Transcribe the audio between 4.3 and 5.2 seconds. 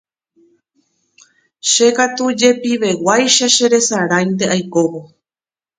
aikóvo.